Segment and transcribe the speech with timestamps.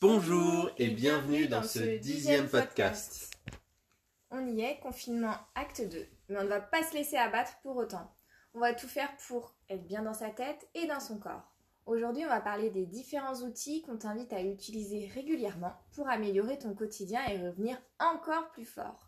[0.00, 3.32] Bonjour et bienvenue dans ce dixième podcast.
[4.30, 7.76] On y est, confinement acte 2, mais on ne va pas se laisser abattre pour
[7.76, 8.10] autant.
[8.54, 11.52] On va tout faire pour être bien dans sa tête et dans son corps.
[11.86, 16.74] Aujourd'hui, on va parler des différents outils qu'on t'invite à utiliser régulièrement pour améliorer ton
[16.74, 19.07] quotidien et revenir encore plus fort.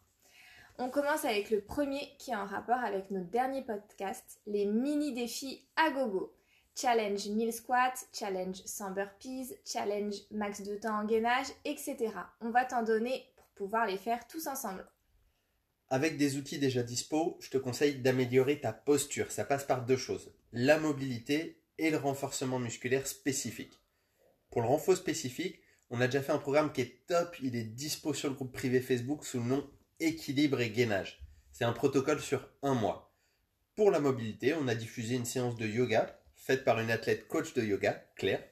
[0.78, 5.12] On commence avec le premier qui est en rapport avec notre dernier podcast, les mini
[5.12, 6.34] défis à gogo.
[6.74, 12.12] Challenge 1000 squats, challenge 100 burpees, challenge max de temps en gainage, etc.
[12.40, 14.86] On va t'en donner pour pouvoir les faire tous ensemble.
[15.90, 19.30] Avec des outils déjà dispo, je te conseille d'améliorer ta posture.
[19.32, 23.78] Ça passe par deux choses, la mobilité et le renforcement musculaire spécifique.
[24.50, 27.64] Pour le renfort spécifique, on a déjà fait un programme qui est top, il est
[27.64, 29.68] dispo sur le groupe privé Facebook sous le nom
[30.00, 31.20] Équilibre et Gainage.
[31.52, 33.14] C'est un protocole sur un mois.
[33.76, 37.52] Pour la mobilité, on a diffusé une séance de yoga faite par une athlète coach
[37.52, 38.42] de yoga, Claire.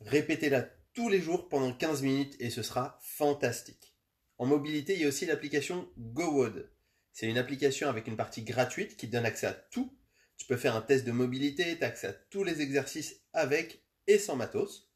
[0.00, 3.94] Répétez-la tous les jours pendant 15 minutes et ce sera fantastique.
[4.36, 6.68] En mobilité, il y a aussi l'application GoWOD.
[7.12, 9.96] C'est une application avec une partie gratuite qui donne accès à tout.
[10.38, 13.84] Tu peux faire un test de mobilité, tu as accès à tous les exercices avec
[14.08, 14.90] et sans matos.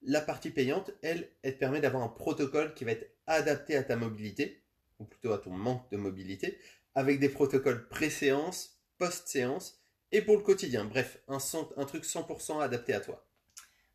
[0.00, 3.82] La partie payante, elle, elle te permet d'avoir un protocole qui va être adapté à
[3.82, 4.63] ta mobilité,
[4.98, 6.58] ou plutôt à ton manque de mobilité,
[6.94, 9.80] avec des protocoles pré-séance, post-séance,
[10.12, 10.84] et pour le quotidien.
[10.84, 11.38] Bref, un,
[11.84, 13.26] truc 100% adapté à toi.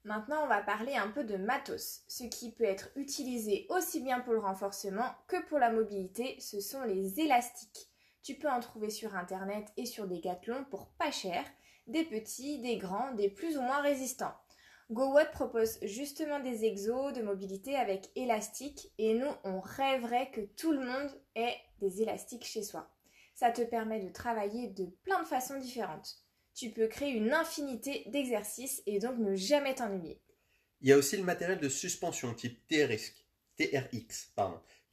[0.03, 2.02] Maintenant, on va parler un peu de matos.
[2.08, 6.59] Ce qui peut être utilisé aussi bien pour le renforcement que pour la mobilité, ce
[6.59, 7.89] sont les élastiques.
[8.22, 11.45] Tu peux en trouver sur internet et sur des gâtelons pour pas cher,
[11.88, 14.36] des petits, des grands, des plus ou moins résistants.
[14.90, 20.72] GoWatt propose justement des exos de mobilité avec élastiques et nous, on rêverait que tout
[20.72, 22.90] le monde ait des élastiques chez soi
[23.40, 26.17] ça te permet de travailler de plein de façons différentes.
[26.54, 30.22] Tu peux créer une infinité d'exercices et donc ne jamais t'ennuyer.
[30.82, 33.14] Il y a aussi le matériel de suspension type TRX,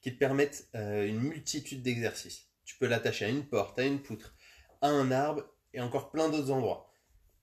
[0.00, 2.46] qui te permettent euh, une multitude d'exercices.
[2.64, 4.32] Tu peux l'attacher à une porte, à une poutre,
[4.80, 5.42] à un arbre
[5.72, 6.85] et encore plein d'autres endroits.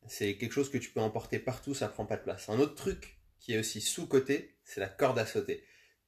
[0.08, 2.50] C'est quelque chose que tu peux emporter partout, ça prend pas de place.
[2.50, 5.64] Un autre truc qui est aussi sous-côté, c'est la corde à sauter.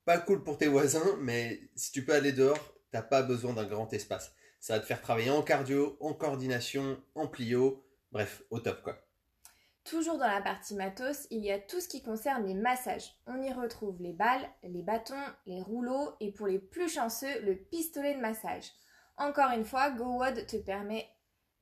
[0.06, 3.66] Pas cool pour tes voisins, mais si tu peux aller dehors, t'as pas besoin d'un
[3.66, 4.34] grand espace.
[4.60, 8.98] Ça va te faire travailler en cardio, en coordination, en plio, bref, au top quoi.
[9.84, 13.14] Toujours dans la partie matos, il y a tout ce qui concerne les massages.
[13.28, 15.14] On y retrouve les balles, les bâtons,
[15.46, 18.72] les rouleaux et pour les plus chanceux, le pistolet de massage.
[19.18, 21.08] Encore une fois, GoWod te permet,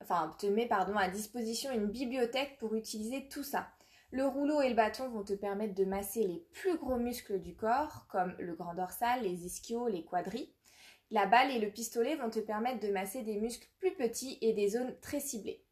[0.00, 3.68] enfin, te met à disposition une bibliothèque pour utiliser tout ça.
[4.10, 7.54] Le rouleau et le bâton vont te permettre de masser les plus gros muscles du
[7.56, 10.52] corps, comme le grand dorsal, les ischios, les quadris.
[11.10, 14.52] La balle et le pistolet vont te permettre de masser des muscles plus petits et
[14.52, 15.64] des zones très ciblées.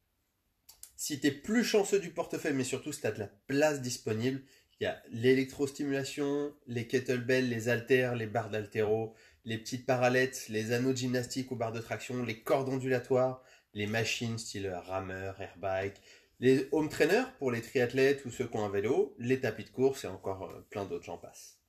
[0.97, 3.81] Si tu es plus chanceux du portefeuille, mais surtout si tu as de la place
[3.81, 4.43] disponible,
[4.81, 10.73] il y a l'électrostimulation, les kettlebells, les haltères, les barres d'haltéro, les petites parallettes, les
[10.73, 13.43] anneaux de gymnastique ou barres de traction, les cordes ondulatoires,
[13.75, 16.01] les machines style rameur, airbike,
[16.41, 19.71] les home trainers pour les triathlètes ou ceux qui ont un vélo, les tapis de
[19.71, 21.63] course et encore euh, plein d'autres, j'en passe.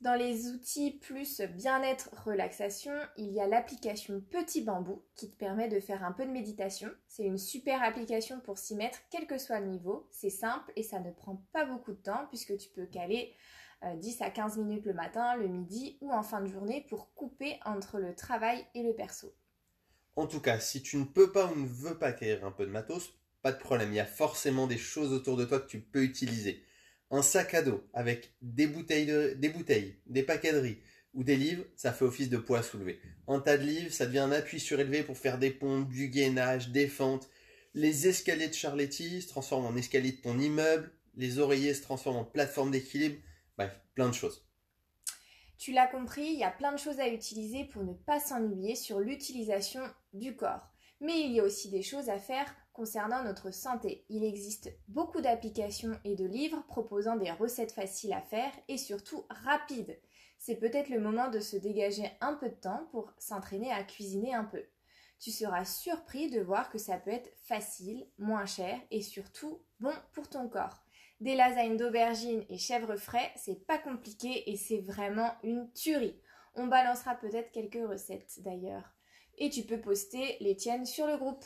[0.00, 5.68] Dans les outils plus bien-être relaxation, il y a l'application Petit Bambou qui te permet
[5.68, 6.90] de faire un peu de méditation.
[7.08, 10.06] C'est une super application pour s'y mettre quel que soit le niveau.
[10.10, 13.34] C'est simple et ça ne prend pas beaucoup de temps puisque tu peux caler
[13.82, 17.14] 10 euh, à 15 minutes le matin, le midi ou en fin de journée pour
[17.14, 19.34] couper entre le travail et le perso.
[20.16, 22.66] En tout cas, si tu ne peux pas ou ne veux pas acquérir un peu
[22.66, 25.66] de matos, pas de problème, il y a forcément des choses autour de toi que
[25.66, 26.64] tu peux utiliser
[27.10, 30.78] un sac à dos avec des bouteilles, des bouteilles, paquets
[31.12, 33.00] ou des livres, ça fait office de poids soulevé.
[33.28, 36.70] Un tas de livres, ça devient un appui surélevé pour faire des pompes, du gainage,
[36.70, 37.28] des fentes.
[37.74, 40.90] Les escaliers de Charletti se transforment en escaliers de ton immeuble.
[41.16, 43.16] Les oreillers se transforment en plateforme d'équilibre.
[43.56, 44.44] Bref, plein de choses.
[45.64, 48.74] Tu l'as compris, il y a plein de choses à utiliser pour ne pas s'ennuyer
[48.74, 49.80] sur l'utilisation
[50.12, 50.60] du corps.
[51.00, 54.04] Mais il y a aussi des choses à faire concernant notre santé.
[54.10, 59.24] Il existe beaucoup d'applications et de livres proposant des recettes faciles à faire et surtout
[59.30, 59.98] rapides.
[60.36, 64.34] C'est peut-être le moment de se dégager un peu de temps pour s'entraîner à cuisiner
[64.34, 64.64] un peu.
[65.18, 69.94] Tu seras surpris de voir que ça peut être facile, moins cher et surtout bon
[70.12, 70.83] pour ton corps.
[71.24, 76.20] Des lasagnes d'aubergines et chèvres frais, c'est pas compliqué et c'est vraiment une tuerie.
[76.54, 78.94] On balancera peut-être quelques recettes d'ailleurs
[79.38, 81.42] et tu peux poster les tiennes sur le groupe.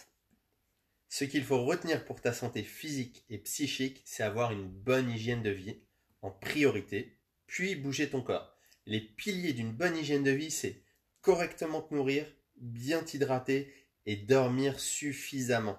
[1.08, 5.44] Ce qu'il faut retenir pour ta santé physique et psychique, c'est avoir une bonne hygiène
[5.44, 5.78] de vie
[6.22, 7.16] en priorité,
[7.46, 8.58] puis bouger ton corps.
[8.84, 10.82] Les piliers d'une bonne hygiène de vie, c'est
[11.20, 12.26] correctement te nourrir,
[12.56, 13.72] bien t'hydrater
[14.06, 15.78] et dormir suffisamment.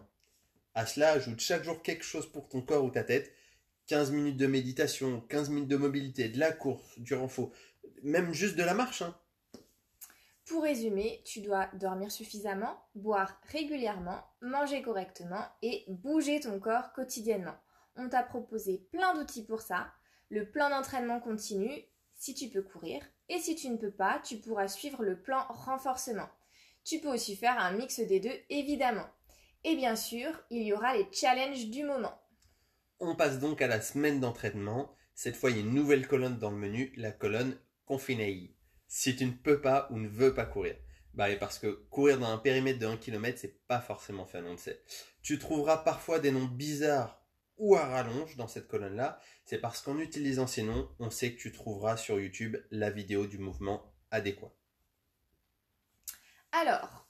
[0.73, 3.33] À cela, ajoute chaque jour quelque chose pour ton corps ou ta tête.
[3.89, 7.49] 15 minutes de méditation, 15 minutes de mobilité, de la course, du renfort,
[8.03, 9.01] même juste de la marche.
[9.01, 9.15] Hein.
[10.45, 17.55] Pour résumer, tu dois dormir suffisamment, boire régulièrement, manger correctement et bouger ton corps quotidiennement.
[17.95, 19.91] On t'a proposé plein d'outils pour ça.
[20.29, 21.71] Le plan d'entraînement continu,
[22.13, 25.43] si tu peux courir, et si tu ne peux pas, tu pourras suivre le plan
[25.49, 26.29] renforcement.
[26.83, 29.07] Tu peux aussi faire un mix des deux, évidemment.
[29.63, 32.13] Et bien sûr, il y aura les challenges du moment.
[32.99, 34.93] On passe donc à la semaine d'entraînement.
[35.15, 38.55] Cette fois, il y a une nouvelle colonne dans le menu, la colonne Confinei
[38.89, 40.75] si tu ne peux pas ou ne veux pas courir.
[41.13, 44.51] Bah, parce que courir dans un périmètre de 1 km, c'est pas forcément fait, on
[44.51, 44.83] le sait.
[45.21, 47.23] Tu trouveras parfois des noms bizarres
[47.57, 49.19] ou à rallonge dans cette colonne-là.
[49.45, 53.27] C'est parce qu'en utilisant ces noms, on sait que tu trouveras sur YouTube la vidéo
[53.27, 54.53] du mouvement adéquat.
[56.51, 57.07] Alors,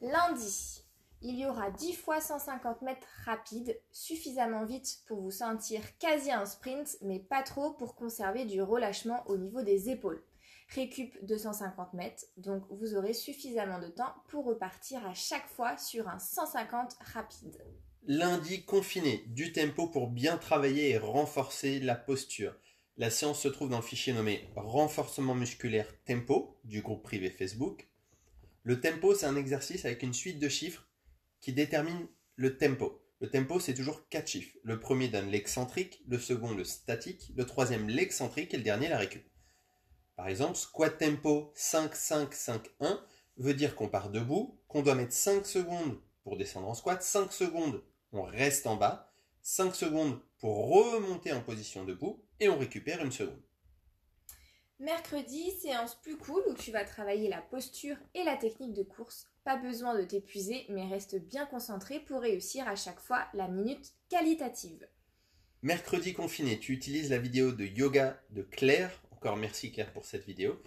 [0.00, 0.82] lundi,
[1.22, 6.46] il y aura 10 fois 150 mètres rapides, suffisamment vite pour vous sentir quasi un
[6.46, 10.22] sprint, mais pas trop pour conserver du relâchement au niveau des épaules
[10.74, 16.08] récup 250 mètres, donc vous aurez suffisamment de temps pour repartir à chaque fois sur
[16.08, 17.58] un 150 rapide.
[18.06, 22.54] Lundi confiné, du tempo pour bien travailler et renforcer la posture.
[22.96, 27.88] La séance se trouve dans le fichier nommé Renforcement musculaire tempo du groupe privé Facebook.
[28.64, 30.88] Le tempo, c'est un exercice avec une suite de chiffres
[31.42, 33.02] qui détermine le tempo.
[33.20, 34.56] Le tempo, c'est toujours quatre chiffres.
[34.62, 38.98] Le premier donne l'excentrique, le second le statique, le troisième l'excentrique et le dernier la
[38.98, 39.24] récup.
[40.16, 42.98] Par exemple, squat tempo 5-5-5-1
[43.36, 47.30] veut dire qu'on part debout, qu'on doit mettre 5 secondes pour descendre en squat, 5
[47.32, 49.12] secondes on reste en bas,
[49.42, 53.42] 5 secondes pour remonter en position debout et on récupère une seconde.
[54.78, 59.31] Mercredi, séance plus cool où tu vas travailler la posture et la technique de course.
[59.44, 63.92] Pas besoin de t'épuiser, mais reste bien concentré pour réussir à chaque fois la minute
[64.08, 64.86] qualitative.
[65.62, 70.26] Mercredi confiné, tu utilises la vidéo de yoga de Claire encore merci Claire pour cette
[70.26, 70.60] vidéo.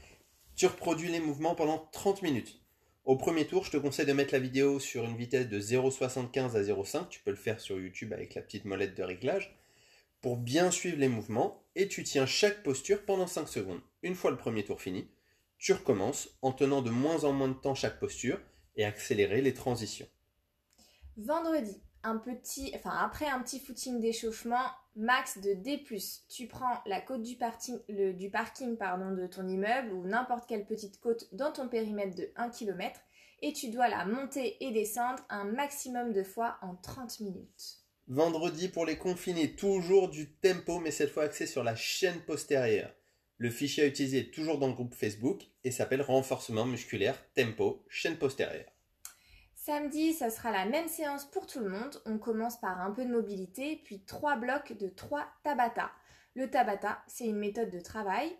[0.55, 2.61] Tu reproduis les mouvements pendant 30 minutes.
[3.03, 6.55] Au premier tour, je te conseille de mettre la vidéo sur une vitesse de 0,75
[6.55, 7.09] à 0,5.
[7.09, 9.53] Tu peux le faire sur YouTube avec la petite molette de réglage
[10.21, 13.81] pour bien suivre les mouvements et tu tiens chaque posture pendant 5 secondes.
[14.03, 15.09] Une fois le premier tour fini,
[15.57, 18.39] tu recommences en tenant de moins en moins de temps chaque posture
[18.75, 20.07] et accélérer les transitions.
[21.17, 25.83] Vendredi, un petit, enfin après un petit footing d'échauffement, max de D+.
[26.29, 30.65] Tu prends la côte du parking, du parking pardon, de ton immeuble ou n'importe quelle
[30.65, 32.99] petite côte dans ton périmètre de 1 km
[33.41, 37.79] et tu dois la monter et descendre un maximum de fois en 30 minutes.
[38.07, 42.93] Vendredi pour les confinés, toujours du tempo mais cette fois axé sur la chaîne postérieure.
[43.37, 47.83] Le fichier à utiliser est toujours dans le groupe Facebook et s'appelle renforcement musculaire tempo
[47.89, 48.71] chaîne postérieure.
[49.55, 52.01] Samedi, ça sera la même séance pour tout le monde.
[52.05, 55.91] On commence par un peu de mobilité, puis trois blocs de trois Tabata.
[56.35, 58.31] Le Tabata, c'est une méthode de travail.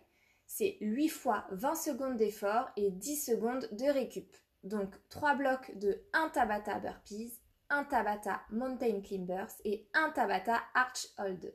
[0.46, 4.36] C'est 8 fois 20 secondes d'effort et 10 secondes de récup.
[4.62, 7.40] Donc trois blocs de 1 Tabata burpees,
[7.70, 11.52] 1 Tabata mountain climbers et 1 Tabata arch hold.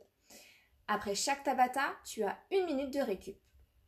[0.88, 3.36] Après chaque Tabata, tu as une minute de récup.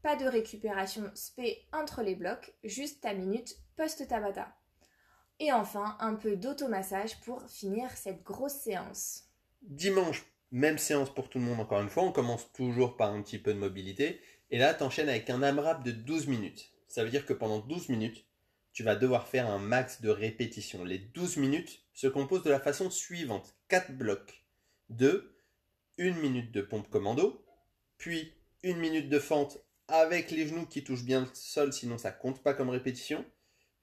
[0.02, 4.54] Pas de récupération spé entre les blocs, juste ta minute post-Tabata.
[5.40, 9.24] Et enfin, un peu d'automassage pour finir cette grosse séance.
[9.62, 13.22] Dimanche, même séance pour tout le monde encore une fois, on commence toujours par un
[13.22, 14.20] petit peu de mobilité.
[14.50, 16.72] Et là, t'enchaînes avec un AMRAP de 12 minutes.
[16.86, 18.26] Ça veut dire que pendant 12 minutes,
[18.72, 20.84] tu vas devoir faire un max de répétitions.
[20.84, 23.56] Les 12 minutes se composent de la façon suivante.
[23.68, 24.44] 4 blocs.
[24.90, 25.33] 2,
[25.98, 27.44] une minute de pompe commando,
[27.98, 28.32] puis
[28.62, 29.58] une minute de fente
[29.88, 33.24] avec les genoux qui touchent bien le sol, sinon ça compte pas comme répétition,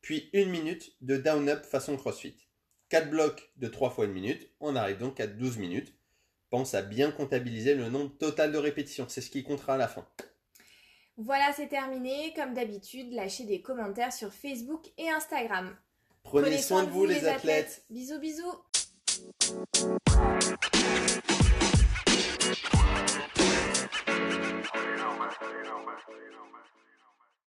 [0.01, 2.35] puis une minute de down-up façon crossfit.
[2.89, 5.93] 4 blocs de 3 fois une minute, on arrive donc à 12 minutes.
[6.49, 9.87] Pense à bien comptabiliser le nombre total de répétitions, c'est ce qui comptera à la
[9.87, 10.05] fin.
[11.17, 12.33] Voilà, c'est terminé.
[12.35, 15.77] Comme d'habitude, lâchez des commentaires sur Facebook et Instagram.
[16.23, 17.85] Prenez, soin, de vous, les athlètes.
[17.89, 18.55] Bisous, bisous.
[25.49, 26.80] you know, Barcelona.